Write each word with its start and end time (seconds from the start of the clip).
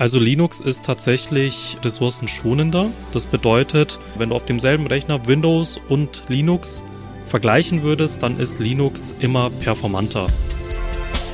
Also 0.00 0.20
Linux 0.20 0.60
ist 0.60 0.84
tatsächlich 0.84 1.76
ressourcenschonender. 1.82 2.92
Das 3.10 3.26
bedeutet, 3.26 3.98
wenn 4.16 4.28
du 4.28 4.36
auf 4.36 4.46
demselben 4.46 4.86
Rechner 4.86 5.26
Windows 5.26 5.80
und 5.88 6.22
Linux 6.28 6.84
vergleichen 7.26 7.82
würdest, 7.82 8.22
dann 8.22 8.38
ist 8.38 8.60
Linux 8.60 9.12
immer 9.18 9.50
performanter. 9.50 10.28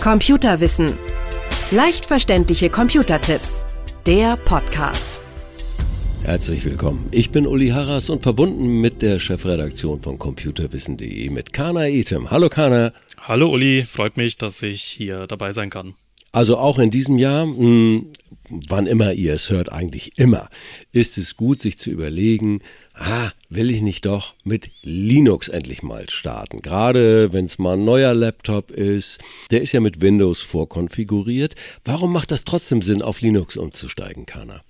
Computerwissen. 0.00 0.94
Leicht 1.72 2.06
verständliche 2.06 2.70
Computertipps. 2.70 3.66
Der 4.06 4.38
Podcast. 4.38 5.20
Herzlich 6.22 6.64
willkommen. 6.64 7.06
Ich 7.10 7.30
bin 7.30 7.46
Uli 7.46 7.68
Harras 7.68 8.08
und 8.08 8.22
verbunden 8.22 8.80
mit 8.80 9.02
der 9.02 9.20
Chefredaktion 9.20 10.00
von 10.00 10.18
computerwissen.de 10.18 11.28
mit 11.28 11.52
Kana 11.52 11.88
Etem. 11.88 12.30
Hallo 12.30 12.48
Kana. 12.48 12.94
Hallo 13.20 13.50
Uli, 13.50 13.84
freut 13.84 14.16
mich, 14.16 14.38
dass 14.38 14.62
ich 14.62 14.82
hier 14.82 15.26
dabei 15.26 15.52
sein 15.52 15.68
kann. 15.68 15.92
Also 16.34 16.58
auch 16.58 16.80
in 16.80 16.90
diesem 16.90 17.16
Jahr, 17.16 17.46
mh, 17.46 17.56
hm, 17.56 18.06
wann 18.48 18.88
immer 18.88 19.12
ihr 19.12 19.34
es 19.34 19.50
hört, 19.50 19.70
eigentlich 19.70 20.18
immer, 20.18 20.48
ist 20.90 21.16
es 21.16 21.36
gut, 21.36 21.62
sich 21.62 21.78
zu 21.78 21.90
überlegen, 21.90 22.60
ah, 22.94 23.30
will 23.50 23.70
ich 23.70 23.82
nicht 23.82 24.04
doch 24.04 24.34
mit 24.42 24.72
Linux 24.82 25.48
endlich 25.48 25.84
mal 25.84 26.10
starten? 26.10 26.60
Gerade 26.60 27.32
wenn 27.32 27.44
es 27.44 27.60
mal 27.60 27.76
ein 27.76 27.84
neuer 27.84 28.14
Laptop 28.14 28.72
ist, 28.72 29.20
der 29.52 29.62
ist 29.62 29.70
ja 29.70 29.78
mit 29.78 30.00
Windows 30.00 30.40
vorkonfiguriert. 30.40 31.54
Warum 31.84 32.12
macht 32.12 32.32
das 32.32 32.42
trotzdem 32.42 32.82
Sinn, 32.82 33.00
auf 33.00 33.20
Linux 33.20 33.56
umzusteigen, 33.56 34.26
Kana? 34.26 34.60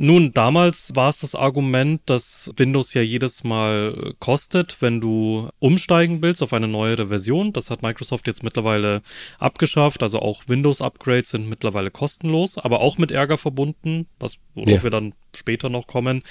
Nun, 0.00 0.32
damals 0.32 0.92
war 0.94 1.08
es 1.08 1.18
das 1.18 1.34
Argument, 1.34 2.00
dass 2.06 2.52
Windows 2.56 2.94
ja 2.94 3.02
jedes 3.02 3.42
Mal 3.42 4.14
kostet, 4.20 4.80
wenn 4.80 5.00
du 5.00 5.48
umsteigen 5.58 6.22
willst 6.22 6.40
auf 6.40 6.52
eine 6.52 6.68
neuere 6.68 7.08
Version. 7.08 7.52
Das 7.52 7.68
hat 7.68 7.82
Microsoft 7.82 8.28
jetzt 8.28 8.44
mittlerweile 8.44 9.02
abgeschafft. 9.40 10.04
Also 10.04 10.20
auch 10.20 10.44
Windows-Upgrades 10.46 11.30
sind 11.30 11.48
mittlerweile 11.48 11.90
kostenlos, 11.90 12.58
aber 12.58 12.78
auch 12.80 12.96
mit 12.98 13.10
Ärger 13.10 13.38
verbunden, 13.38 14.06
was 14.20 14.38
worauf 14.54 14.68
ja. 14.68 14.82
wir 14.84 14.90
dann 14.90 15.14
später 15.34 15.68
noch 15.68 15.88
kommen. 15.88 16.22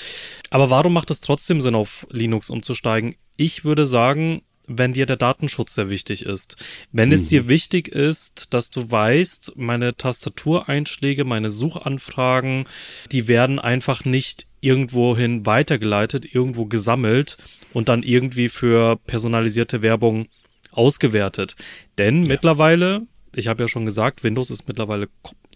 Aber 0.49 0.69
warum 0.69 0.93
macht 0.93 1.11
es 1.11 1.19
trotzdem 1.19 1.59
Sinn, 1.59 1.75
auf 1.75 2.07
Linux 2.09 2.49
umzusteigen? 2.49 3.15
Ich 3.35 3.65
würde 3.65 3.85
sagen, 3.85 4.43
wenn 4.67 4.93
dir 4.93 5.05
der 5.05 5.15
Datenschutz 5.15 5.75
sehr 5.75 5.89
wichtig 5.89 6.25
ist. 6.25 6.57
Wenn 6.91 7.09
mhm. 7.09 7.15
es 7.15 7.27
dir 7.27 7.47
wichtig 7.47 7.87
ist, 7.87 8.53
dass 8.53 8.69
du 8.69 8.91
weißt, 8.91 9.53
meine 9.55 9.95
Tastatureinschläge, 9.95 11.23
meine 11.23 11.49
Suchanfragen, 11.49 12.65
die 13.11 13.27
werden 13.27 13.59
einfach 13.59 14.05
nicht 14.05 14.47
irgendwohin 14.59 15.45
weitergeleitet, 15.45 16.33
irgendwo 16.33 16.65
gesammelt 16.65 17.37
und 17.73 17.89
dann 17.89 18.03
irgendwie 18.03 18.49
für 18.49 18.97
personalisierte 19.07 19.81
Werbung 19.81 20.27
ausgewertet. 20.71 21.55
Denn 21.97 22.23
ja. 22.23 22.29
mittlerweile, 22.29 23.01
ich 23.35 23.47
habe 23.47 23.63
ja 23.63 23.67
schon 23.67 23.85
gesagt, 23.85 24.23
Windows 24.23 24.51
ist 24.51 24.67
mittlerweile 24.67 25.07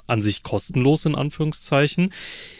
an 0.07 0.21
sich 0.21 0.43
kostenlos 0.43 1.05
in 1.05 1.15
Anführungszeichen. 1.15 2.11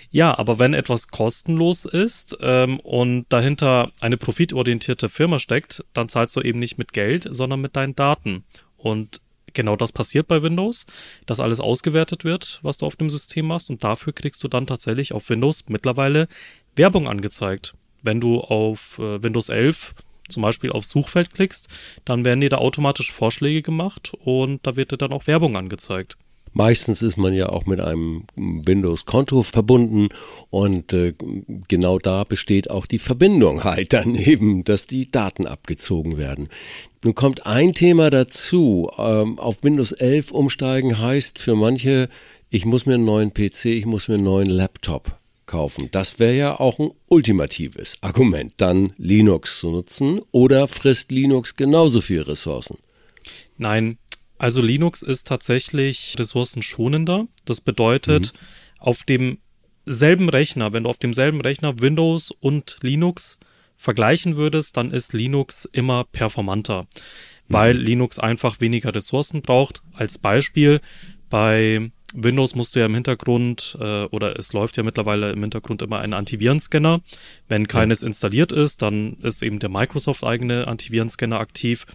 Ja, 0.10 0.38
aber 0.38 0.60
wenn 0.60 0.74
etwas 0.74 1.08
kostenlos 1.08 1.86
ist 1.86 2.38
ähm, 2.42 2.80
und 2.82 3.26
dahinter 3.30 3.92
eine 4.02 4.18
profitorientierte 4.18 5.10
Firma 5.10 5.40
steckt, 5.40 5.86
dann 5.94 6.10
zahlst 6.10 6.36
du 6.36 6.42
eben 6.42 6.60
nicht 6.60 6.78
mit 6.78 6.94
Geld, 6.94 7.28
sondern 7.30 7.62
mit 7.62 7.76
deinen 7.76 7.96
Daten. 7.96 8.44
Und 8.78 9.22
genau 9.54 9.76
das 9.76 9.92
passiert 9.92 10.28
bei 10.28 10.42
Windows, 10.44 10.86
dass 11.26 11.40
alles 11.40 11.60
ausgewertet 11.60 12.24
wird, 12.24 12.60
was 12.62 12.78
du 12.80 12.86
auf 12.86 12.96
dem 12.96 13.10
System 13.10 13.48
machst 13.48 13.70
und 13.70 13.84
dafür 13.84 14.14
kriegst 14.14 14.44
du 14.44 14.48
dann 14.48 14.68
tatsächlich 14.68 15.14
auf 15.14 15.30
Windows 15.30 15.66
mittlerweile 15.68 16.28
Werbung 16.76 17.08
angezeigt. 17.08 17.74
Wenn 18.02 18.20
du 18.20 18.40
auf 18.40 18.98
äh, 19.00 19.22
Windows 19.22 19.50
11 19.50 19.94
zum 20.30 20.44
Beispiel 20.44 20.72
aufs 20.72 20.90
Suchfeld 20.90 21.34
klickst, 21.34 21.68
dann 22.06 22.26
werden 22.26 22.42
dir 22.42 22.50
da 22.50 22.58
automatisch 22.58 23.12
Vorschläge 23.12 23.62
gemacht 23.62 24.14
und 24.20 24.66
da 24.66 24.76
wird 24.76 24.92
dir 24.92 24.98
dann 24.98 25.12
auch 25.12 25.28
Werbung 25.28 25.58
angezeigt. 25.58 26.18
Meistens 26.54 27.02
ist 27.02 27.18
man 27.18 27.34
ja 27.34 27.50
auch 27.50 27.66
mit 27.66 27.80
einem 27.80 28.26
Windows-Konto 28.36 29.44
verbunden 29.44 30.10
und 30.50 30.92
äh, 30.94 31.14
genau 31.68 31.98
da 31.98 32.26
besteht 32.26 32.70
auch 32.70 32.86
die 32.86 33.00
Verbindung 33.00 33.64
halt 33.64 33.94
dann 33.94 34.16
eben, 34.16 34.64
dass 34.64 34.88
die 34.88 35.10
Daten 35.10 35.48
abgezogen 35.48 36.18
werden. 36.18 36.50
Nun 37.04 37.16
kommt 37.16 37.46
ein 37.46 37.74
Thema 37.74 38.10
dazu. 38.10 38.92
Ähm, 38.98 39.40
auf 39.40 39.64
Windows 39.64 39.92
11 39.94 40.32
umsteigen 40.32 41.00
heißt 41.00 41.40
für 41.40 41.56
manche, 41.56 42.10
ich 42.50 42.66
muss 42.66 42.86
mir 42.86 42.96
einen 42.96 43.06
neuen 43.06 43.34
PC, 43.34 43.66
ich 43.66 43.86
muss 43.86 44.10
mir 44.10 44.16
einen 44.16 44.26
neuen 44.26 44.50
Laptop 44.50 45.18
kaufen. 45.46 45.90
Das 45.92 46.20
wäre 46.20 46.36
ja 46.36 46.60
auch 46.60 46.80
ein 46.80 46.92
ultimatives 47.10 47.98
Argument, 48.02 48.54
dann 48.58 48.94
Linux 48.98 49.60
zu 49.60 49.70
nutzen 49.72 50.22
oder 50.32 50.68
frisst 50.68 51.12
Linux 51.12 51.56
genauso 51.56 52.02
viel 52.02 52.22
Ressourcen? 52.22 52.78
Nein, 53.58 53.98
also 54.42 54.64
Linux 54.64 55.04
ist 55.04 55.28
tatsächlich 55.28 56.16
ressourcenschonender. 56.18 57.28
Das 57.46 57.62
bedeutet, 57.62 58.34
mhm. 58.34 58.38
auf 58.80 59.04
demselben 59.04 60.30
Rechner, 60.30 60.74
wenn 60.74 60.86
du 60.86 60.90
auf 60.90 60.98
demselben 60.98 61.42
Rechner 61.42 61.80
Windows 61.80 62.32
und 62.32 62.78
Linux 62.82 63.40
vergleichen 63.78 64.38
würdest, 64.38 64.78
dann 64.78 64.90
ist 64.90 65.14
Linux 65.14 65.66
immer 65.72 66.06
performanter, 66.06 66.88
weil 67.50 67.76
mhm. 67.76 67.82
Linux 67.82 68.18
einfach 68.18 68.60
weniger 68.60 68.96
Ressourcen 68.96 69.44
braucht. 69.44 69.84
Als 69.94 70.18
Beispiel, 70.18 70.82
bei 71.30 71.92
Windows 72.16 72.56
musst 72.56 72.76
du 72.76 72.80
ja 72.80 72.88
im 72.88 72.96
Hintergrund 72.96 73.78
äh, 73.80 74.06
oder 74.06 74.40
es 74.40 74.54
läuft 74.54 74.76
ja 74.76 74.82
mittlerweile 74.82 75.32
im 75.34 75.42
Hintergrund 75.42 75.84
immer 75.84 76.00
ein 76.00 76.14
Antivirenscanner. 76.14 77.02
Wenn 77.48 77.68
keines 77.68 78.02
installiert 78.02 78.52
ist, 78.52 78.82
dann 78.82 79.14
ist 79.22 79.44
eben 79.44 79.60
der 79.60 79.70
Microsoft 79.70 80.24
eigene 80.24 80.68
Antivirenscanner 80.68 81.40
aktiv 81.40 81.86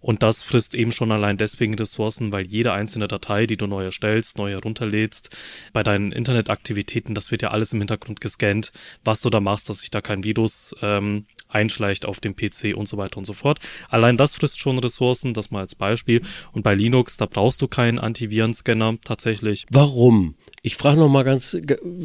und 0.00 0.22
das 0.22 0.42
frisst 0.42 0.74
eben 0.74 0.92
schon 0.92 1.10
allein 1.10 1.36
deswegen 1.36 1.74
Ressourcen, 1.74 2.32
weil 2.32 2.46
jede 2.46 2.72
einzelne 2.72 3.08
Datei, 3.08 3.46
die 3.46 3.56
du 3.56 3.66
neu 3.66 3.84
erstellst, 3.84 4.38
neu 4.38 4.50
herunterlädst, 4.50 5.36
bei 5.72 5.82
deinen 5.82 6.12
Internetaktivitäten, 6.12 7.14
das 7.14 7.30
wird 7.30 7.42
ja 7.42 7.50
alles 7.50 7.72
im 7.72 7.80
Hintergrund 7.80 8.20
gescannt, 8.20 8.72
was 9.04 9.20
du 9.20 9.30
da 9.30 9.40
machst, 9.40 9.68
dass 9.68 9.80
sich 9.80 9.90
da 9.90 10.00
kein 10.00 10.22
Virus 10.22 10.74
ähm, 10.82 11.26
einschleicht 11.48 12.06
auf 12.06 12.20
dem 12.20 12.36
PC 12.36 12.76
und 12.76 12.88
so 12.88 12.96
weiter 12.96 13.18
und 13.18 13.24
so 13.24 13.34
fort. 13.34 13.58
Allein 13.88 14.16
das 14.16 14.34
frisst 14.34 14.60
schon 14.60 14.78
Ressourcen, 14.78 15.34
das 15.34 15.50
mal 15.50 15.60
als 15.60 15.74
Beispiel. 15.74 16.22
Und 16.52 16.62
bei 16.62 16.74
Linux, 16.74 17.16
da 17.16 17.26
brauchst 17.26 17.60
du 17.60 17.68
keinen 17.68 17.98
Antivirenscanner 17.98 18.98
tatsächlich. 19.04 19.66
Warum? 19.70 20.36
Ich 20.62 20.76
frage 20.76 20.98
noch 20.98 21.08
mal 21.08 21.24
ganz, 21.24 21.56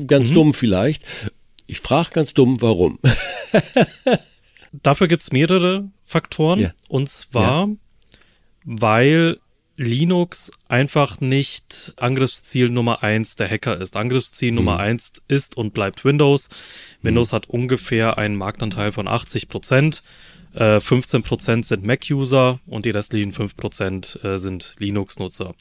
ganz 0.07 0.29
mhm. 0.29 0.33
dumm 0.33 0.53
vielleicht. 0.53 1.03
Ich 1.67 1.79
frage 1.79 2.09
ganz 2.11 2.33
dumm, 2.33 2.61
warum? 2.61 2.99
Dafür 4.81 5.07
gibt's 5.07 5.31
mehrere 5.31 5.89
Faktoren. 6.03 6.59
Ja. 6.59 6.73
Und 6.87 7.09
zwar, 7.09 7.67
ja 7.67 7.75
weil 8.65 9.37
Linux 9.75 10.51
einfach 10.67 11.19
nicht 11.19 11.93
Angriffsziel 11.97 12.69
Nummer 12.69 13.01
eins 13.01 13.35
der 13.35 13.49
Hacker 13.49 13.79
ist. 13.79 13.95
Angriffsziel 13.95 14.51
mhm. 14.51 14.57
Nummer 14.57 14.79
eins 14.79 15.13
ist 15.27 15.57
und 15.57 15.73
bleibt 15.73 16.05
Windows. 16.05 16.49
Windows 17.01 17.31
mhm. 17.31 17.35
hat 17.35 17.49
ungefähr 17.49 18.17
einen 18.17 18.35
Marktanteil 18.35 18.91
von 18.91 19.07
80 19.07 19.49
Prozent. 19.49 20.03
15% 20.55 21.59
äh, 21.59 21.63
sind 21.63 21.83
Mac-User 21.83 22.59
und 22.67 22.85
die 22.85 22.91
restlichen 22.91 23.33
5% 23.33 24.23
äh, 24.23 24.37
sind 24.37 24.75
Linux-Nutzer. 24.79 25.55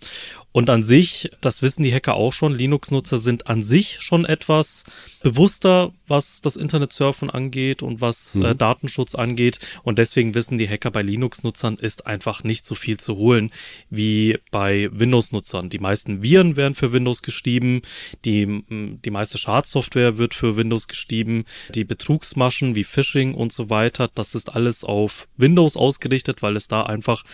Und 0.53 0.69
an 0.69 0.84
sich, 0.84 1.30
das 1.41 1.62
wissen 1.62 1.82
die 1.82 1.92
Hacker 1.92 2.14
auch 2.14 2.32
schon, 2.32 2.54
Linux-Nutzer 2.54 3.16
sind 3.16 3.48
an 3.48 3.64
sich 3.64 4.00
schon 4.00 4.26
etwas 4.26 4.84
bewusster, 5.22 5.92
was 6.06 6.42
das 6.42 6.56
Internetsurfen 6.56 7.30
angeht 7.30 7.82
und 7.82 8.03
was 8.03 8.34
äh, 8.34 8.38
mhm. 8.38 8.44
äh, 8.44 8.54
Datenschutz 8.54 9.14
angeht. 9.14 9.58
Und 9.82 9.98
deswegen 9.98 10.34
wissen 10.34 10.58
die 10.58 10.69
Hacker 10.69 10.91
bei 10.91 11.00
Linux-Nutzern 11.00 11.76
ist 11.76 12.06
einfach 12.06 12.44
nicht 12.44 12.66
so 12.66 12.74
viel 12.74 12.98
zu 12.98 13.16
holen 13.16 13.50
wie 13.88 14.38
bei 14.50 14.91
Windows-Nutzern. 14.92 15.70
Die 15.70 15.78
meisten 15.78 16.22
Viren 16.22 16.56
werden 16.56 16.74
für 16.74 16.92
Windows 16.92 17.22
geschrieben, 17.22 17.80
die, 18.26 18.62
die 18.69 19.10
meiste 19.10 19.38
Schadsoftware 19.38 20.19
wird 20.19 20.34
für 20.34 20.56
Windows 20.56 20.86
geschrieben, 20.86 21.44
die 21.74 21.84
Betrugsmaschen 21.84 22.74
wie 22.74 22.84
Phishing 22.84 23.32
und 23.34 23.54
so 23.54 23.70
weiter, 23.70 24.10
das 24.14 24.34
ist 24.34 24.54
alles 24.54 24.81
auf 24.84 25.28
Windows 25.37 25.76
ausgerichtet, 25.76 26.43
weil 26.43 26.56
es 26.56 26.69
da 26.69 26.82
einfach, 26.82 27.25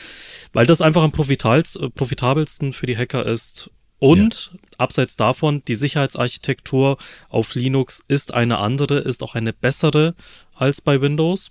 weil 0.53 0.67
das 0.67 0.81
einfach 0.81 1.03
am 1.03 1.13
profitabelsten 1.13 2.73
für 2.73 2.87
die 2.87 2.97
Hacker 2.97 3.27
ist. 3.27 3.71
Und 4.01 4.53
ja. 4.53 4.59
abseits 4.79 5.17
davon, 5.17 5.63
die 5.67 5.75
Sicherheitsarchitektur 5.75 6.99
auf 7.29 7.55
Linux 7.55 8.05
ist 8.07 8.33
eine 8.33 8.59
andere, 8.59 8.99
ist 8.99 9.23
auch 9.23 9.35
eine 9.35 9.53
bessere 9.53 10.15
als 10.55 10.81
bei 10.81 11.01
Windows. 11.01 11.51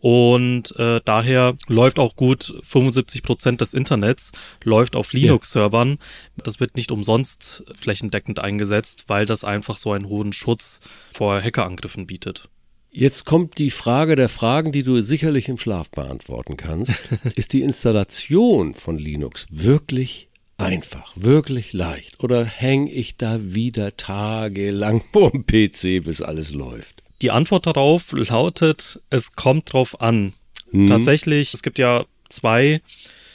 Und 0.00 0.74
äh, 0.78 0.98
daher 1.04 1.56
läuft 1.68 1.98
auch 1.98 2.16
gut 2.16 2.54
75 2.64 3.22
Prozent 3.22 3.60
des 3.60 3.74
Internets 3.74 4.32
läuft 4.64 4.96
auf 4.96 5.12
Linux-Servern. 5.12 5.98
Das 6.42 6.58
wird 6.58 6.76
nicht 6.76 6.90
umsonst 6.90 7.64
flächendeckend 7.76 8.38
eingesetzt, 8.38 9.04
weil 9.08 9.26
das 9.26 9.44
einfach 9.44 9.76
so 9.76 9.92
einen 9.92 10.08
hohen 10.08 10.32
Schutz 10.32 10.80
vor 11.12 11.40
Hackerangriffen 11.42 12.06
bietet. 12.06 12.48
Jetzt 12.92 13.24
kommt 13.24 13.58
die 13.58 13.70
Frage 13.70 14.16
der 14.16 14.28
Fragen, 14.28 14.72
die 14.72 14.82
du 14.82 15.00
sicherlich 15.00 15.48
im 15.48 15.58
Schlaf 15.58 15.90
beantworten 15.90 16.56
kannst. 16.56 16.92
Ist 17.36 17.52
die 17.52 17.62
Installation 17.62 18.74
von 18.74 18.98
Linux 18.98 19.46
wirklich 19.50 20.28
einfach, 20.56 21.12
wirklich 21.14 21.72
leicht? 21.72 22.22
Oder 22.22 22.44
hänge 22.44 22.90
ich 22.90 23.16
da 23.16 23.38
wieder 23.42 23.96
tagelang 23.96 25.02
vorm 25.12 25.46
PC, 25.46 26.02
bis 26.02 26.20
alles 26.20 26.50
läuft? 26.50 27.02
Die 27.22 27.30
Antwort 27.30 27.66
darauf 27.66 28.12
lautet, 28.12 29.00
es 29.10 29.36
kommt 29.36 29.72
drauf 29.72 30.00
an. 30.00 30.32
Hm. 30.70 30.88
Tatsächlich, 30.88 31.54
es 31.54 31.62
gibt 31.62 31.78
ja 31.78 32.04
zwei 32.28 32.80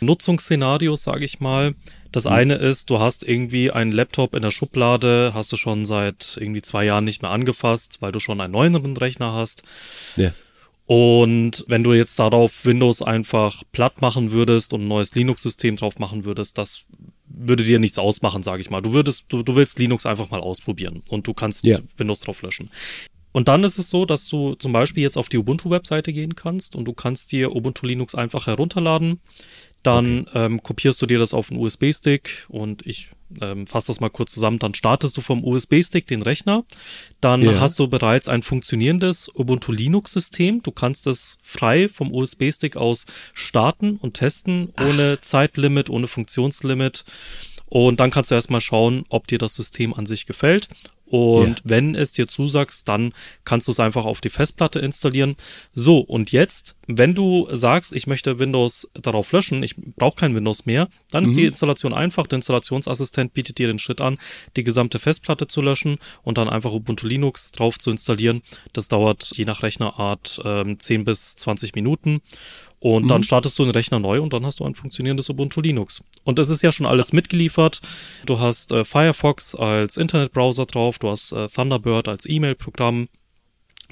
Nutzungsszenarios, 0.02 1.04
sage 1.04 1.24
ich 1.24 1.40
mal. 1.40 1.76
Das 2.16 2.24
mhm. 2.24 2.32
eine 2.32 2.54
ist, 2.56 2.90
du 2.90 3.00
hast 3.00 3.28
irgendwie 3.28 3.72
einen 3.72 3.92
Laptop 3.92 4.36
in 4.36 4.42
der 4.42 4.52
Schublade, 4.52 5.32
hast 5.34 5.52
du 5.52 5.58
schon 5.58 5.84
seit 5.84 6.38
irgendwie 6.40 6.62
zwei 6.62 6.86
Jahren 6.86 7.04
nicht 7.04 7.22
mehr 7.22 7.32
angefasst, 7.32 7.98
weil 8.00 8.14
du 8.14 8.20
schon 8.20 8.40
einen 8.40 8.54
neueren 8.54 8.96
Rechner 8.96 9.34
hast. 9.34 9.64
Ja. 10.16 10.32
Und 10.86 11.66
wenn 11.68 11.84
du 11.84 11.92
jetzt 11.92 12.18
darauf 12.18 12.64
Windows 12.64 13.02
einfach 13.02 13.64
platt 13.74 14.02
machen 14.02 14.32
würdest 14.32 14.72
und 14.72 14.84
ein 14.84 14.88
neues 14.88 15.14
Linux-System 15.14 15.76
drauf 15.76 16.00
machen 16.00 16.24
würdest, 16.24 16.58
das 16.58 16.86
würde 17.28 17.66
dir 17.66 17.80
nichts 17.80 18.00
ausmachen, 18.00 18.44
sage 18.44 18.62
ich 18.62 18.70
mal. 18.70 18.82
Du 18.82 18.94
würdest, 18.94 19.26
du, 19.28 19.44
du 19.44 19.58
willst 19.58 19.78
Linux 19.78 20.06
einfach 20.06 20.30
mal 20.30 20.40
ausprobieren 20.40 21.04
und 21.10 21.28
du 21.28 21.34
kannst 21.34 21.66
ja. 21.66 21.80
Windows 21.98 22.22
drauf 22.22 22.42
löschen. 22.44 22.70
Und 23.34 23.50
dann 23.50 23.66
ist 23.66 23.78
es 23.78 23.90
so, 23.90 24.06
dass 24.06 24.30
du 24.30 24.54
zum 24.54 24.72
Beispiel 24.72 25.04
jetzt 25.04 25.18
auf 25.18 25.28
die 25.28 25.38
Ubuntu-Webseite 25.38 26.14
gehen 26.14 26.36
kannst 26.36 26.78
und 26.78 26.86
du 26.86 26.94
kannst 26.94 27.34
dir 27.34 27.54
Ubuntu 27.54 27.86
Linux 27.86 28.16
einfach 28.16 28.48
herunterladen. 28.48 29.20
Dann 29.86 30.22
okay. 30.22 30.46
ähm, 30.46 30.64
kopierst 30.64 31.02
du 31.02 31.06
dir 31.06 31.20
das 31.20 31.34
auf 31.34 31.52
einen 31.52 31.60
USB-Stick 31.60 32.46
und 32.50 32.86
ich 32.86 33.10
ähm, 33.42 33.68
fasse 33.68 33.88
das 33.88 34.00
mal 34.00 34.10
kurz 34.10 34.34
zusammen. 34.34 34.60
Dann 34.60 34.74
startest 34.74 35.18
du 35.18 35.22
vom 35.22 35.44
USB-Stick 35.44 36.08
den 36.08 36.22
Rechner. 36.22 36.64
Dann 37.22 37.42
ja. 37.42 37.60
hast 37.60 37.78
du 37.80 37.88
bereits 37.88 38.28
ein 38.28 38.44
funktionierendes 38.44 39.30
Ubuntu 39.34 39.72
Linux-System. 39.72 40.64
Du 40.64 40.72
kannst 40.72 41.08
es 41.08 41.38
frei 41.44 41.90
vom 41.90 42.14
USB-Stick 42.14 42.78
aus 42.78 43.06
starten 43.34 43.98
und 43.98 44.16
testen, 44.16 44.74
ohne 44.80 45.18
Ach. 45.20 45.22
Zeitlimit, 45.26 45.90
ohne 45.90 46.08
Funktionslimit. 46.08 47.04
Und 47.68 48.00
dann 48.00 48.12
kannst 48.12 48.32
du 48.32 48.36
erstmal 48.36 48.62
schauen, 48.62 49.06
ob 49.10 49.28
dir 49.28 49.40
das 49.40 49.56
System 49.56 49.94
an 49.94 50.06
sich 50.06 50.26
gefällt. 50.26 50.68
Und 51.06 51.60
ja. 51.60 51.64
wenn 51.66 51.96
es 51.96 52.14
dir 52.14 52.28
zusagst, 52.28 52.88
dann 52.88 53.14
kannst 53.44 53.68
du 53.68 53.72
es 53.72 53.80
einfach 53.80 54.06
auf 54.06 54.22
die 54.22 54.30
Festplatte 54.30 54.80
installieren. 54.80 55.36
So, 55.74 56.00
und 56.00 56.32
jetzt, 56.32 56.76
wenn 56.88 57.14
du 57.14 57.48
sagst, 57.52 57.94
ich 57.94 58.08
möchte 58.08 58.40
Windows 58.40 58.90
darauf 58.94 59.32
löschen, 59.32 59.62
ich 59.62 59.76
brauche 59.76 60.16
kein 60.16 60.36
Windows 60.36 60.66
mehr, 60.66 60.90
dann 61.12 61.24
mhm. 61.24 61.30
ist 61.30 61.36
die 61.38 61.42
mhm. 61.42 61.48
Installation 61.50 61.94
einfach. 61.94 62.26
Der 62.28 62.38
Installationsassistent 62.38 63.34
bietet 63.34 63.60
dir 63.60 63.68
den 63.68 63.80
Schritt 63.80 64.02
an, 64.02 64.18
die 64.56 64.64
gesamte 64.64 64.98
Festplatte 64.98 65.48
zu 65.48 65.62
löschen 65.62 66.00
und 66.24 66.38
dann 66.38 66.50
einfach 66.50 66.72
Ubuntu 66.72 67.08
Linux 67.08 67.52
drauf 67.52 67.78
zu 67.78 67.92
installieren. 67.92 68.42
Das 68.74 68.88
dauert 68.88 69.32
je 69.36 69.46
nach 69.46 69.62
Rechnerart 69.62 70.42
ähm, 70.44 70.80
10 70.80 71.06
bis 71.06 71.36
20 71.36 71.76
Minuten. 71.76 72.22
Und 72.86 73.06
mhm. 73.06 73.08
dann 73.08 73.24
startest 73.24 73.58
du 73.58 73.64
den 73.64 73.72
Rechner 73.72 74.00
neu 74.00 74.22
und 74.22 74.32
dann 74.32 74.46
hast 74.46 74.60
du 74.60 74.64
ein 74.64 74.76
funktionierendes 74.76 75.28
Ubuntu 75.30 75.60
Linux. 75.60 76.04
Und 76.24 76.38
es 76.38 76.50
ist 76.50 76.62
ja 76.62 76.72
schon 76.72 76.86
alles 76.86 77.14
mitgeliefert. 77.14 77.82
Du 78.28 78.40
hast 78.40 78.72
äh, 78.72 78.86
Firefox 78.86 79.56
als 79.56 79.98
Internetbrowser 79.98 80.68
drauf, 80.68 81.00
du 81.06 81.12
hast 81.12 81.32
äh, 81.32 81.48
Thunderbird 81.48 82.08
als 82.08 82.26
E-Mail-Programm, 82.26 83.08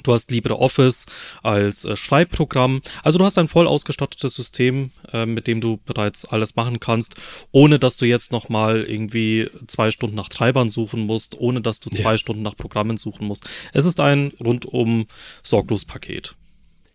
Du 0.02 0.12
hast 0.12 0.32
LibreOffice 0.32 1.06
als 1.44 1.86
äh, 1.86 1.96
Schreibprogramm. 1.96 2.82
Also 3.04 3.20
du 3.20 3.26
hast 3.26 3.38
ein 3.38 3.48
voll 3.48 3.68
ausgestattetes 3.68 4.34
System, 4.34 4.90
äh, 5.14 5.28
mit 5.28 5.46
dem 5.46 5.62
du 5.62 5.80
bereits 5.86 6.26
alles 6.26 6.56
machen 6.56 6.80
kannst, 6.80 7.14
ohne 7.52 7.78
dass 7.78 7.96
du 7.96 8.08
jetzt 8.08 8.32
nochmal 8.32 8.86
irgendwie 8.86 9.52
zwei 9.68 9.92
Stunden 9.92 10.16
nach 10.16 10.30
Treibern 10.30 10.72
suchen 10.72 11.06
musst, 11.06 11.38
ohne 11.40 11.62
dass 11.62 11.80
du 11.80 11.92
zwei 11.92 12.18
Stunden 12.18 12.42
nach 12.42 12.56
Programmen 12.56 12.98
suchen 12.98 13.28
musst. 13.28 13.48
Es 13.72 13.86
ist 13.86 14.00
ein 14.00 14.34
rundum 14.40 15.06
sorglos 15.44 15.86
Paket. 15.86 16.36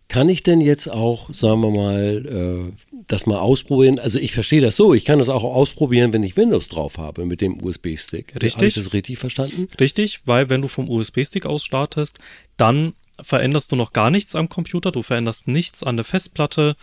Kann 0.09 0.27
ich 0.27 0.41
denn 0.41 0.59
jetzt 0.59 0.89
auch, 0.89 1.31
sagen 1.31 1.61
wir 1.61 1.69
mal, 1.69 2.25
äh, 2.25 3.01
das 3.07 3.27
mal 3.27 3.37
ausprobieren? 3.37 3.99
Also 3.99 4.17
ich 4.17 4.33
verstehe 4.33 4.59
das 4.59 4.75
so, 4.75 4.95
ich 4.95 5.05
kann 5.05 5.19
das 5.19 5.29
auch 5.29 5.43
ausprobieren, 5.43 6.13
wenn 6.13 6.23
ich 6.23 6.35
Windows 6.35 6.67
drauf 6.67 6.97
habe 6.97 7.25
mit 7.25 7.41
dem 7.41 7.63
USB-Stick. 7.63 8.33
Richtig. 8.33 8.55
Habe 8.55 8.65
ich 8.65 8.73
das 8.73 8.93
richtig 8.93 9.19
verstanden? 9.19 9.67
Richtig, 9.79 10.21
weil 10.25 10.49
wenn 10.49 10.63
du 10.63 10.67
vom 10.67 10.89
USB-Stick 10.89 11.45
aus 11.45 11.63
startest, 11.63 12.17
dann 12.57 12.93
veränderst 13.21 13.71
du 13.71 13.75
noch 13.75 13.93
gar 13.93 14.09
nichts 14.09 14.35
am 14.35 14.49
Computer, 14.49 14.91
du 14.91 15.03
veränderst 15.03 15.47
nichts 15.47 15.83
an 15.83 15.95
der 15.95 16.05
Festplatte. 16.05 16.75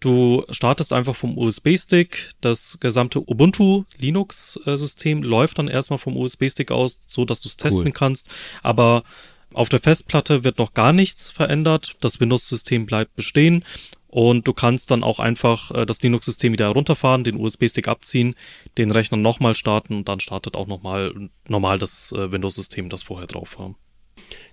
Du 0.00 0.42
startest 0.50 0.94
einfach 0.94 1.14
vom 1.14 1.36
USB-Stick, 1.36 2.30
das 2.40 2.78
gesamte 2.80 3.20
Ubuntu 3.20 3.84
Linux-System 3.98 5.22
läuft 5.22 5.58
dann 5.58 5.68
erstmal 5.68 5.98
vom 5.98 6.16
USB-Stick 6.16 6.72
aus, 6.72 7.00
so 7.06 7.26
dass 7.26 7.42
du 7.42 7.48
es 7.48 7.58
testen 7.58 7.84
cool. 7.84 7.92
kannst. 7.92 8.28
Aber 8.62 9.04
auf 9.54 9.68
der 9.68 9.80
Festplatte 9.80 10.44
wird 10.44 10.58
noch 10.58 10.74
gar 10.74 10.92
nichts 10.92 11.30
verändert. 11.30 11.96
Das 12.00 12.20
Windows-System 12.20 12.86
bleibt 12.86 13.14
bestehen. 13.14 13.64
Und 14.08 14.46
du 14.46 14.52
kannst 14.52 14.90
dann 14.90 15.04
auch 15.04 15.20
einfach 15.20 15.70
äh, 15.70 15.86
das 15.86 16.02
Linux-System 16.02 16.52
wieder 16.52 16.66
herunterfahren, 16.66 17.24
den 17.24 17.36
USB-Stick 17.36 17.88
abziehen, 17.88 18.34
den 18.76 18.90
Rechner 18.90 19.16
nochmal 19.16 19.54
starten 19.54 19.96
und 19.96 20.08
dann 20.08 20.20
startet 20.20 20.54
auch 20.54 20.66
nochmal 20.66 21.14
normal 21.48 21.78
das 21.78 22.12
äh, 22.12 22.30
Windows-System, 22.30 22.90
das 22.90 23.02
vorher 23.02 23.26
drauf 23.26 23.58
war. 23.58 23.74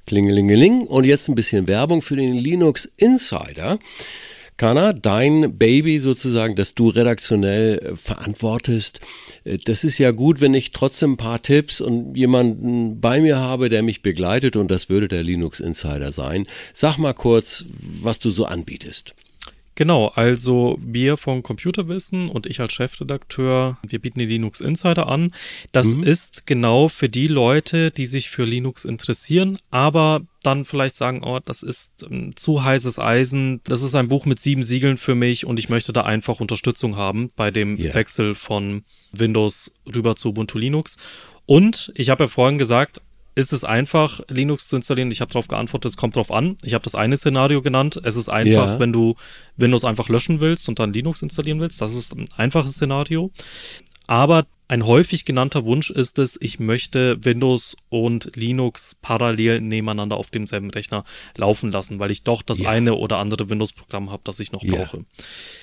Klingelingeling. 0.07 0.83
Und 0.83 1.03
jetzt 1.03 1.27
ein 1.27 1.35
bisschen 1.35 1.67
Werbung 1.67 2.01
für 2.01 2.15
den 2.15 2.33
Linux 2.35 2.89
Insider. 2.95 3.79
Kana, 4.59 4.91
dein 4.91 5.57
Baby 5.57 6.00
sozusagen, 6.00 6.57
das 6.57 6.73
du 6.73 6.89
redaktionell 6.89 7.77
äh, 7.77 7.95
verantwortest. 7.95 9.00
Äh, 9.45 9.57
das 9.57 9.85
ist 9.85 9.97
ja 10.00 10.11
gut, 10.11 10.41
wenn 10.41 10.53
ich 10.53 10.71
trotzdem 10.71 11.13
ein 11.13 11.17
paar 11.17 11.41
Tipps 11.41 11.79
und 11.79 12.17
jemanden 12.17 13.00
bei 13.00 13.21
mir 13.21 13.38
habe, 13.38 13.69
der 13.69 13.83
mich 13.83 14.01
begleitet 14.01 14.57
und 14.57 14.69
das 14.69 14.89
würde 14.89 15.07
der 15.07 15.23
Linux 15.23 15.61
Insider 15.61 16.11
sein. 16.11 16.45
Sag 16.73 16.97
mal 16.97 17.13
kurz, 17.13 17.63
was 17.79 18.19
du 18.19 18.31
so 18.31 18.44
anbietest. 18.44 19.15
Genau, 19.79 20.07
also 20.07 20.77
wir 20.81 21.15
von 21.15 21.41
Computerwissen 21.41 22.27
und 22.27 22.45
ich 22.45 22.59
als 22.59 22.73
Chefredakteur, 22.73 23.77
wir 23.87 23.99
bieten 23.99 24.19
die 24.19 24.25
Linux 24.25 24.59
Insider 24.59 25.07
an. 25.07 25.31
Das 25.71 25.95
mhm. 25.95 26.03
ist 26.03 26.45
genau 26.45 26.89
für 26.89 27.07
die 27.07 27.27
Leute, 27.27 27.89
die 27.89 28.05
sich 28.05 28.29
für 28.29 28.43
Linux 28.43 28.83
interessieren, 28.83 29.57
aber 29.71 30.19
dann 30.43 30.65
vielleicht 30.65 30.97
sagen, 30.97 31.23
oh, 31.23 31.39
das 31.45 31.63
ist 31.63 32.05
ähm, 32.11 32.35
zu 32.35 32.61
heißes 32.61 32.99
Eisen, 32.99 33.61
das 33.63 33.81
ist 33.81 33.95
ein 33.95 34.09
Buch 34.09 34.25
mit 34.25 34.41
sieben 34.41 34.63
Siegeln 34.63 34.97
für 34.97 35.15
mich 35.15 35.45
und 35.45 35.59
ich 35.59 35.69
möchte 35.69 35.93
da 35.93 36.01
einfach 36.01 36.41
Unterstützung 36.41 36.97
haben 36.97 37.31
bei 37.37 37.49
dem 37.49 37.79
yeah. 37.79 37.93
Wechsel 37.93 38.35
von 38.35 38.83
Windows 39.13 39.71
rüber 39.95 40.17
zu 40.17 40.31
Ubuntu 40.31 40.57
Linux. 40.57 40.97
Und 41.45 41.93
ich 41.95 42.09
habe 42.09 42.25
ja 42.25 42.27
vorhin 42.27 42.57
gesagt, 42.57 43.01
ist 43.39 43.53
es 43.53 43.63
einfach, 43.63 44.19
Linux 44.27 44.68
zu 44.68 44.75
installieren? 44.75 45.09
Ich 45.12 45.21
habe 45.21 45.31
darauf 45.31 45.47
geantwortet, 45.47 45.91
es 45.91 45.97
kommt 45.97 46.18
drauf 46.18 46.30
an. 46.30 46.57
Ich 46.62 46.74
habe 46.74 46.83
das 46.83 46.94
eine 46.94 47.15
Szenario 47.15 47.62
genannt. 47.62 48.00
Es 48.03 48.18
ist 48.18 48.27
einfach, 48.27 48.74
ja. 48.74 48.80
wenn 48.80 48.91
du 48.91 49.15
Windows 49.56 49.86
einfach 49.86 50.09
löschen 50.09 50.41
willst 50.41 50.68
und 50.68 50.80
dann 50.80 50.91
Linux 50.91 51.21
installieren 51.21 51.62
willst. 51.62 51.81
Das 51.81 51.95
ist 51.95 52.13
ein 52.13 52.27
einfaches 52.36 52.74
Szenario. 52.74 53.31
Aber 54.07 54.45
ein 54.68 54.86
häufig 54.86 55.24
genannter 55.24 55.63
Wunsch 55.63 55.89
ist 55.89 56.19
es, 56.19 56.38
ich 56.41 56.59
möchte 56.59 57.24
Windows 57.24 57.77
und 57.88 58.36
Linux 58.36 58.97
parallel 59.01 59.62
nebeneinander 59.62 60.18
auf 60.18 60.31
demselben 60.31 60.69
Rechner 60.69 61.06
laufen 61.35 61.71
lassen, 61.71 62.00
weil 62.00 62.12
ich 62.12 62.24
doch 62.24 62.42
das 62.42 62.59
ja. 62.59 62.69
eine 62.69 62.95
oder 62.95 63.19
andere 63.19 63.50
Windows-Programm 63.50 64.12
habe, 64.12 64.21
das 64.25 64.39
ich 64.39 64.51
noch 64.51 64.63
brauche. 64.63 65.06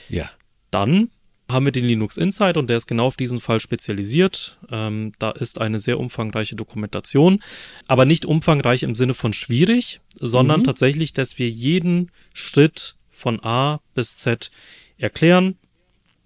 Ja. 0.08 0.31
Dann 0.70 1.11
haben 1.50 1.64
wir 1.64 1.72
den 1.72 1.84
Linux 1.84 2.16
Insight 2.16 2.56
und 2.56 2.69
der 2.69 2.76
ist 2.76 2.87
genau 2.87 3.06
auf 3.06 3.16
diesen 3.16 3.40
Fall 3.40 3.60
spezialisiert. 3.60 4.58
Ähm, 4.70 5.12
da 5.19 5.31
ist 5.31 5.60
eine 5.60 5.78
sehr 5.78 6.00
umfangreiche 6.00 6.56
Dokumentation, 6.56 7.43
aber 7.87 8.04
nicht 8.04 8.26
umfangreich 8.26 8.82
im 8.82 8.94
Sinne 8.94 9.14
von 9.14 9.32
schwierig, 9.32 10.00
sondern 10.19 10.60
mhm. 10.60 10.65
tatsächlich, 10.65 11.12
dass 11.12 11.38
wir 11.38 11.48
jeden 11.48 12.10
Schritt 12.32 12.96
von 13.10 13.43
A 13.44 13.81
bis 13.94 14.17
Z 14.17 14.50
erklären, 14.98 15.56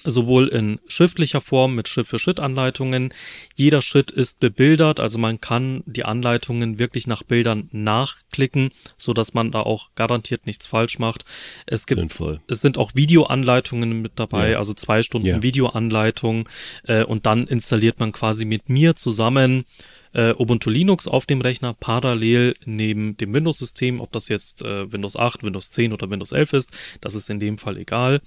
sowohl 0.04 0.48
in 0.48 0.80
schriftlicher 0.86 1.40
Form 1.40 1.74
mit 1.74 1.88
Schritt-für-Schritt-Anleitungen. 1.88 3.12
Jeder 3.54 3.82
Schritt 3.82 4.10
ist 4.10 4.40
bebildert, 4.40 5.00
also 5.00 5.18
man 5.18 5.40
kann 5.40 5.82
die 5.86 6.04
Anleitungen 6.04 6.78
wirklich 6.78 7.06
nach 7.06 7.22
Bildern 7.22 7.68
nachklicken, 7.72 8.70
so 8.96 9.12
dass 9.12 9.34
man 9.34 9.50
da 9.50 9.60
auch 9.60 9.90
garantiert 9.94 10.46
nichts 10.46 10.66
falsch 10.66 10.98
macht. 10.98 11.24
Es 11.66 11.86
gibt, 11.86 12.00
Sinnvoll. 12.00 12.40
es 12.48 12.60
sind 12.60 12.78
auch 12.78 12.92
Videoanleitungen 12.94 14.02
mit 14.02 14.12
dabei, 14.16 14.52
ja. 14.52 14.58
also 14.58 14.74
zwei 14.74 15.02
Stunden 15.02 15.26
ja. 15.26 15.42
Videoanleitung 15.42 16.48
äh, 16.84 17.04
und 17.04 17.26
dann 17.26 17.46
installiert 17.46 18.00
man 18.00 18.12
quasi 18.12 18.44
mit 18.44 18.68
mir 18.68 18.96
zusammen 18.96 19.64
äh, 20.12 20.34
Ubuntu 20.36 20.70
Linux 20.70 21.06
auf 21.06 21.26
dem 21.26 21.40
Rechner 21.40 21.74
parallel 21.74 22.54
neben 22.64 23.16
dem 23.16 23.34
Windows-System, 23.34 24.00
ob 24.00 24.12
das 24.12 24.28
jetzt 24.28 24.62
äh, 24.62 24.90
Windows 24.90 25.16
8, 25.16 25.42
Windows 25.42 25.70
10 25.70 25.92
oder 25.92 26.10
Windows 26.10 26.32
11 26.32 26.52
ist, 26.54 26.70
das 27.00 27.14
ist 27.14 27.30
in 27.30 27.40
dem 27.40 27.58
Fall 27.58 27.76
egal. 27.76 28.20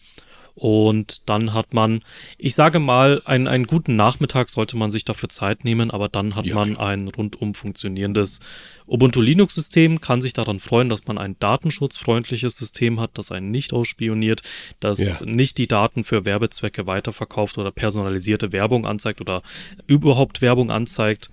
Und 0.55 1.29
dann 1.29 1.53
hat 1.53 1.73
man, 1.73 2.01
ich 2.37 2.53
sage 2.53 2.77
mal, 2.77 3.21
einen, 3.25 3.47
einen 3.47 3.65
guten 3.65 3.95
Nachmittag 3.95 4.49
sollte 4.49 4.77
man 4.77 4.91
sich 4.91 5.03
dafür 5.03 5.29
Zeit 5.29 5.65
nehmen, 5.65 5.89
aber 5.89 6.09
dann 6.09 6.35
hat 6.35 6.45
ja, 6.45 6.53
man 6.55 6.75
klar. 6.75 6.89
ein 6.89 7.07
rundum 7.07 7.55
funktionierendes 7.55 8.39
Ubuntu 8.85 9.19
Linux 9.19 9.55
System, 9.55 9.99
kann 9.99 10.21
sich 10.21 10.33
daran 10.33 10.59
freuen, 10.59 10.89
dass 10.89 11.07
man 11.07 11.17
ein 11.17 11.37
datenschutzfreundliches 11.39 12.55
System 12.55 12.99
hat, 12.99 13.11
das 13.15 13.31
einen 13.31 13.49
nicht 13.49 13.73
ausspioniert, 13.73 14.41
das 14.79 14.99
ja. 14.99 15.25
nicht 15.25 15.57
die 15.57 15.67
Daten 15.67 16.03
für 16.03 16.25
Werbezwecke 16.25 16.85
weiterverkauft 16.85 17.57
oder 17.57 17.71
personalisierte 17.71 18.51
Werbung 18.51 18.85
anzeigt 18.85 19.21
oder 19.21 19.41
überhaupt 19.87 20.41
Werbung 20.41 20.69
anzeigt. 20.69 21.31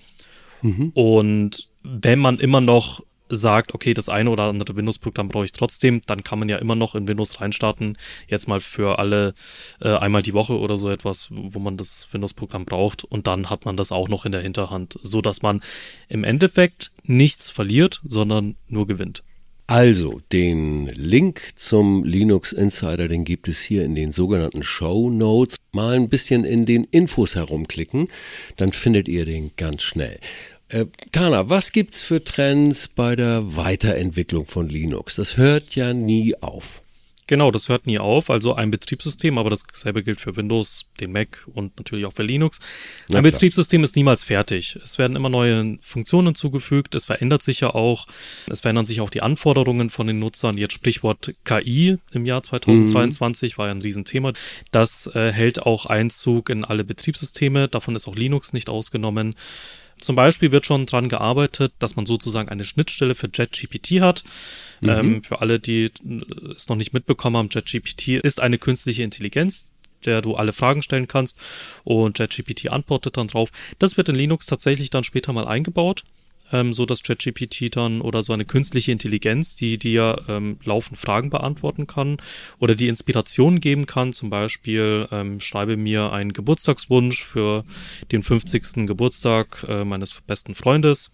Mhm. 0.62 0.91
Und 0.95 1.69
wenn 1.83 2.19
man 2.19 2.39
immer 2.39 2.61
noch 2.61 3.03
sagt, 3.31 3.75
okay, 3.75 3.95
das 3.95 4.09
eine 4.09 4.31
oder 4.31 4.45
andere 4.45 4.77
Windows-Programm 4.77 5.29
brauche 5.29 5.45
ich 5.47 5.53
trotzdem, 5.53 6.01
dann 6.07 6.25
kann 6.25 6.39
man 6.39 6.49
ja 6.49 6.59
immer 6.59 6.75
noch 6.75 6.95
in 6.95 7.09
Windows 7.09 7.41
reinstarten. 7.41 7.97
Jetzt 8.29 8.49
mal 8.49 8.61
für 8.61 8.99
alle 8.99 9.35
äh, 9.81 9.89
einmal 9.97 10.23
die 10.23 10.35
Woche 10.35 10.59
oder 10.59 10.77
so 10.77 10.91
etwas, 10.91 11.29
wo 11.31 11.59
man 11.59 11.77
das 11.77 12.09
Windows-Programm 12.13 12.65
braucht. 12.65 13.05
Und 13.05 13.27
dann 13.27 13.49
hat 13.49 13.65
man 13.65 13.77
das 13.77 13.93
auch 13.93 14.09
noch 14.09 14.27
in 14.27 14.33
der 14.33 14.43
Hinterhand, 14.43 14.99
so 15.01 15.23
dass 15.23 15.43
man 15.43 15.63
im 16.09 16.25
Endeffekt 16.25 16.91
nichts 17.05 17.51
verliert, 17.51 18.01
sondern 18.05 18.57
nur 18.69 18.87
gewinnt. 18.87 19.23
Also, 19.71 20.21
den 20.33 20.89
Link 20.89 21.53
zum 21.55 22.03
Linux 22.03 22.51
Insider, 22.53 23.07
den 23.07 23.25
gibt 23.25 23.47
es 23.47 23.61
hier 23.61 23.85
in 23.85 23.95
den 23.95 24.11
sogenannten 24.11 24.65
Show 24.65 25.11
Notes. 25.11 25.59
Mal 25.71 25.95
ein 25.95 26.09
bisschen 26.09 26.45
in 26.45 26.67
den 26.67 26.83
Infos 26.91 27.37
herumklicken, 27.37 28.09
dann 28.57 28.73
findet 28.73 29.07
ihr 29.07 29.25
den 29.25 29.53
ganz 29.57 29.85
schnell. 29.85 30.19
Äh, 30.71 30.87
Kana, 31.12 31.49
was 31.49 31.73
gibt's 31.73 32.00
für 32.00 32.23
Trends 32.23 32.89
bei 32.89 33.17
der 33.17 33.57
Weiterentwicklung 33.57 34.47
von 34.47 34.69
Linux? 34.69 35.17
Das 35.17 35.37
hört 35.37 35.75
ja 35.75 35.93
nie 35.93 36.35
auf. 36.41 36.83
Genau, 37.27 37.53
das 37.53 37.69
hört 37.69 37.87
nie 37.87 38.00
auf. 38.00 38.29
Also 38.29 38.55
ein 38.55 38.73
Betriebssystem, 38.73 39.39
aber 39.39 39.50
dasselbe 39.50 40.03
gilt 40.03 40.21
für 40.21 40.35
Windows, 40.35 40.87
den 40.99 41.12
Mac 41.12 41.47
und 41.47 41.77
natürlich 41.79 42.05
auch 42.07 42.12
für 42.12 42.25
Linux. 42.25 42.59
Ein 42.59 43.07
klar. 43.07 43.23
Betriebssystem 43.23 43.85
ist 43.85 43.95
niemals 43.95 44.25
fertig. 44.25 44.77
Es 44.83 44.99
werden 44.99 45.15
immer 45.15 45.29
neue 45.29 45.79
Funktionen 45.81 46.35
zugefügt. 46.35 46.95
Es 46.97 47.05
verändert 47.05 47.45
sich 47.45 47.61
ja 47.61 47.71
auch. 47.73 48.07
Es 48.49 48.62
verändern 48.62 48.85
sich 48.85 49.00
auch 49.00 49.11
die 49.11 49.23
Anforderungen 49.23 49.91
von 49.91 50.09
den 50.09 50.19
Nutzern. 50.19 50.57
Jetzt 50.57 50.75
Sprichwort 50.75 51.33
KI 51.45 51.99
im 52.11 52.27
Jahr 52.27 52.43
2023 52.43 53.53
mhm. 53.53 53.59
war 53.59 53.67
ja 53.67 53.75
ein 53.75 53.83
Riesenthema. 53.83 54.33
Das 54.73 55.09
äh, 55.15 55.31
hält 55.31 55.62
auch 55.62 55.87
Einzug 55.87 56.50
in 56.50 56.65
alle 56.65 56.83
Betriebssysteme. 56.83 57.69
Davon 57.69 57.95
ist 57.95 58.09
auch 58.09 58.17
Linux 58.17 58.53
nicht 58.53 58.69
ausgenommen. 58.69 59.37
Zum 60.00 60.16
Beispiel 60.16 60.52
wird 60.52 60.66
schon 60.66 60.87
dran 60.87 61.09
gearbeitet, 61.09 61.73
dass 61.78 61.97
man 61.97 62.07
sozusagen 62.07 62.49
eine 62.49 62.64
Schnittstelle 62.64 63.14
für 63.14 63.28
JetGPT 63.33 64.00
hat. 64.00 64.25
Mhm. 64.80 64.88
Ähm, 64.88 65.25
für 65.25 65.40
alle, 65.40 65.61
die 65.61 65.90
es 66.54 66.69
noch 66.69 66.76
nicht 66.76 66.92
mitbekommen 66.92 67.37
haben, 67.37 67.49
JetGPT 67.50 68.09
ist 68.23 68.40
eine 68.40 68.59
künstliche 68.59 69.02
Intelligenz, 69.02 69.71
der 70.04 70.23
du 70.23 70.35
alle 70.35 70.52
Fragen 70.52 70.83
stellen 70.83 71.09
kannst 71.09 71.38
und 71.85 72.19
JetGPT 72.19 72.71
antwortet 72.71 73.16
dann 73.16 73.28
drauf. 73.28 73.50
Das 73.78 73.97
wird 73.97 74.09
in 74.09 74.14
Linux 74.14 74.47
tatsächlich 74.47 74.90
dann 74.90 75.04
später 75.04 75.33
mal 75.33 75.47
eingebaut 75.47 76.04
ähm, 76.52 76.73
so 76.73 76.87
dass 76.87 77.02
ChatGPT 77.02 77.75
dann 77.75 78.00
oder 78.00 78.23
so 78.23 78.33
eine 78.33 78.45
künstliche 78.45 78.92
Intelligenz, 78.92 79.57
die 79.57 79.78
dir 79.78 80.23
ähm, 80.28 80.59
laufend 80.64 80.99
Fragen 80.99 81.30
beantworten 81.30 81.87
kann 81.87 82.19
oder 82.59 82.75
die 82.75 82.88
Inspiration 82.88 83.61
geben 83.61 83.87
kann, 83.87 84.12
zum 84.12 84.30
Beispiel 84.30 85.09
ähm, 85.11 85.40
schreibe 85.40 85.76
mir 85.76 86.12
einen 86.12 86.33
Geburtstagswunsch 86.33 87.25
für 87.25 87.64
den 88.12 88.23
50. 88.23 88.87
Geburtstag 88.87 89.64
äh, 89.69 89.85
meines 89.85 90.21
besten 90.26 90.54
Freundes 90.54 91.11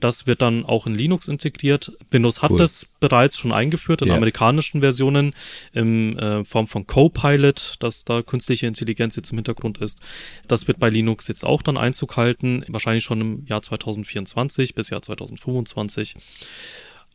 das 0.00 0.26
wird 0.26 0.42
dann 0.42 0.64
auch 0.64 0.86
in 0.86 0.94
Linux 0.94 1.28
integriert. 1.28 1.92
Windows 2.10 2.42
hat 2.42 2.52
cool. 2.52 2.58
das 2.58 2.86
bereits 3.00 3.38
schon 3.38 3.52
eingeführt 3.52 4.02
in 4.02 4.08
yeah. 4.08 4.16
amerikanischen 4.16 4.80
Versionen 4.80 5.34
in 5.72 6.18
äh, 6.18 6.44
Form 6.44 6.66
von 6.66 6.86
Copilot, 6.86 7.76
dass 7.80 8.04
da 8.04 8.22
künstliche 8.22 8.66
Intelligenz 8.66 9.16
jetzt 9.16 9.30
im 9.30 9.38
Hintergrund 9.38 9.78
ist. 9.78 10.00
Das 10.46 10.66
wird 10.66 10.78
bei 10.78 10.90
Linux 10.90 11.28
jetzt 11.28 11.44
auch 11.44 11.62
dann 11.62 11.76
Einzug 11.76 12.16
halten, 12.16 12.64
wahrscheinlich 12.68 13.04
schon 13.04 13.20
im 13.20 13.46
Jahr 13.46 13.62
2024 13.62 14.74
bis 14.74 14.90
Jahr 14.90 15.02
2025. 15.02 16.14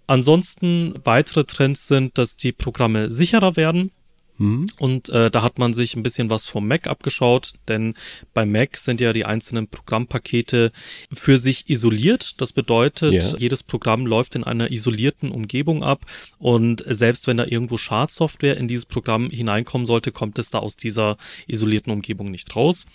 Ansonsten 0.08 0.94
weitere 1.04 1.46
Trends 1.46 1.88
sind, 1.88 2.18
dass 2.18 2.36
die 2.36 2.52
Programme 2.52 3.10
sicherer 3.10 3.56
werden. 3.56 3.92
Mhm. 4.38 4.66
Und 4.80 5.10
äh, 5.10 5.30
da 5.30 5.44
hat 5.44 5.60
man 5.60 5.74
sich 5.74 5.96
ein 5.96 6.04
bisschen 6.04 6.30
was 6.30 6.46
vom 6.46 6.68
Mac 6.68 6.88
abgeschaut, 6.88 7.54
denn 7.68 7.94
bei 8.34 8.46
Mac 8.46 8.78
sind 8.78 9.00
ja 9.02 9.14
die 9.14 9.26
einzelnen 9.26 9.68
Programmpakete 9.68 10.72
für 11.14 11.38
sich 11.38 11.70
isoliert. 11.70 12.42
Das 12.42 12.52
bedeutet, 12.52 13.14
yeah. 13.14 13.36
jedes 13.38 13.64
Programm 13.64 14.06
läuft 14.06 14.36
in 14.36 14.44
einer 14.44 14.72
isolierten 14.72 15.32
Umgebung 15.32 15.84
ab 15.84 16.06
und 16.40 16.84
selbst 16.88 17.28
wenn 17.28 17.38
da 17.38 17.46
irgendwo 17.46 17.78
Schadsoftware 17.78 18.58
in 18.58 18.68
dieses 18.68 18.86
Programm 18.86 19.30
hineinkommen 19.30 19.86
sollte, 19.86 20.12
kommt 20.12 20.40
es 20.40 20.50
da 20.50 20.60
aus 20.60 20.76
dieser 20.76 21.18
isolierten 21.48 21.92
Umgebung 21.92 22.32
nicht 22.32 22.56
raus. 22.56 22.86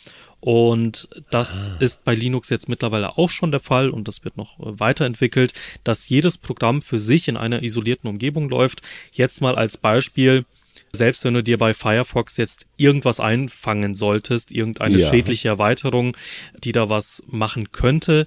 Und 0.40 1.08
das 1.30 1.70
ah. 1.70 1.82
ist 1.82 2.04
bei 2.04 2.14
Linux 2.14 2.48
jetzt 2.48 2.68
mittlerweile 2.68 3.18
auch 3.18 3.30
schon 3.30 3.50
der 3.50 3.60
Fall 3.60 3.90
und 3.90 4.06
das 4.06 4.24
wird 4.24 4.36
noch 4.36 4.54
weiterentwickelt, 4.58 5.52
dass 5.82 6.08
jedes 6.08 6.38
Programm 6.38 6.80
für 6.80 6.98
sich 6.98 7.26
in 7.26 7.36
einer 7.36 7.62
isolierten 7.62 8.08
Umgebung 8.08 8.48
läuft. 8.48 8.82
Jetzt 9.12 9.40
mal 9.40 9.56
als 9.56 9.76
Beispiel, 9.76 10.44
selbst 10.92 11.24
wenn 11.24 11.34
du 11.34 11.42
dir 11.42 11.58
bei 11.58 11.74
Firefox 11.74 12.36
jetzt 12.36 12.66
irgendwas 12.76 13.20
einfangen 13.20 13.94
solltest, 13.94 14.52
irgendeine 14.52 14.98
ja. 14.98 15.08
schädliche 15.08 15.48
Erweiterung, 15.48 16.16
die 16.64 16.72
da 16.72 16.88
was 16.88 17.22
machen 17.28 17.70
könnte, 17.70 18.26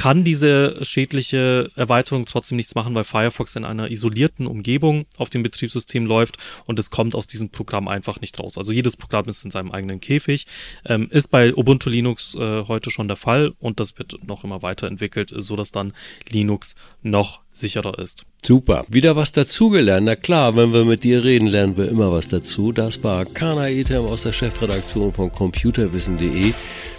kann 0.00 0.24
diese 0.24 0.82
schädliche 0.82 1.70
Erweiterung 1.76 2.24
trotzdem 2.24 2.56
nichts 2.56 2.74
machen, 2.74 2.94
weil 2.94 3.04
Firefox 3.04 3.54
in 3.56 3.66
einer 3.66 3.90
isolierten 3.90 4.46
Umgebung 4.46 5.04
auf 5.18 5.28
dem 5.28 5.42
Betriebssystem 5.42 6.06
läuft 6.06 6.38
und 6.66 6.78
es 6.78 6.88
kommt 6.88 7.14
aus 7.14 7.26
diesem 7.26 7.50
Programm 7.50 7.86
einfach 7.86 8.18
nicht 8.22 8.40
raus. 8.40 8.56
Also 8.56 8.72
jedes 8.72 8.96
Programm 8.96 9.28
ist 9.28 9.44
in 9.44 9.50
seinem 9.50 9.70
eigenen 9.70 10.00
Käfig. 10.00 10.46
Ähm, 10.86 11.08
ist 11.10 11.28
bei 11.28 11.54
Ubuntu 11.54 11.90
Linux 11.90 12.34
äh, 12.34 12.64
heute 12.66 12.90
schon 12.90 13.08
der 13.08 13.18
Fall 13.18 13.52
und 13.58 13.78
das 13.78 13.98
wird 13.98 14.26
noch 14.26 14.42
immer 14.42 14.62
weiterentwickelt, 14.62 15.34
so 15.36 15.54
dass 15.54 15.70
dann 15.70 15.92
Linux 16.30 16.76
noch 17.02 17.42
sicherer 17.52 17.98
ist. 17.98 18.24
Super. 18.44 18.84
Wieder 18.88 19.16
was 19.16 19.32
dazugelernt. 19.32 20.06
Na 20.06 20.16
klar, 20.16 20.56
wenn 20.56 20.72
wir 20.72 20.84
mit 20.84 21.04
dir 21.04 21.22
reden, 21.24 21.46
lernen 21.46 21.76
wir 21.76 21.88
immer 21.88 22.10
was 22.10 22.28
dazu. 22.28 22.72
Das 22.72 23.02
war 23.04 23.24
Kana 23.24 23.68
Etem 23.68 24.04
aus 24.06 24.22
der 24.22 24.32
Chefredaktion 24.32 25.12
von 25.12 25.30
computerwissen.de. 25.30 26.52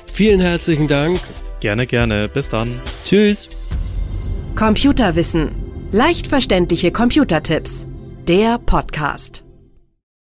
Vielen 0.07 0.39
herzlichen 0.39 0.88
Dank. 0.88 1.19
Gerne, 1.60 1.88
gerne. 1.88 2.27
Bis 2.27 2.50
dann. 2.50 2.79
Tschüss. 3.03 3.50
Computerwissen. 4.55 5.51
Leicht 5.91 6.27
verständliche 6.27 6.91
Computertipps. 6.91 7.88
Der 8.27 8.57
Podcast. 8.57 9.43